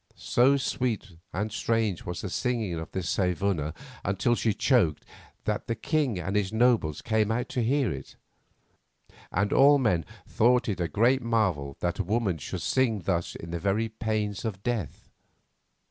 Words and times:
So 0.15 0.57
sweet 0.57 1.17
and 1.31 1.51
strange 1.51 2.07
was 2.07 2.21
the 2.21 2.29
singing 2.31 2.73
of 2.73 2.89
this 2.91 3.07
Saevuna 3.07 3.71
until 4.03 4.33
she 4.33 4.51
choked 4.51 5.05
that 5.43 5.67
the 5.67 5.75
king 5.75 6.17
and 6.17 6.35
his 6.35 6.51
nobles 6.51 7.03
came 7.03 7.31
out 7.31 7.49
to 7.49 7.61
hear 7.63 7.91
it, 7.91 8.15
and 9.31 9.53
all 9.53 9.77
men 9.77 10.03
thought 10.25 10.67
it 10.67 10.79
a 10.79 10.87
great 10.87 11.21
marvel 11.21 11.77
that 11.81 11.99
a 11.99 12.03
woman 12.03 12.39
should 12.39 12.63
sing 12.63 13.01
thus 13.03 13.35
in 13.35 13.51
the 13.51 13.59
very 13.59 13.89
pains 13.89 14.43
of 14.43 14.63
death. 14.63 15.11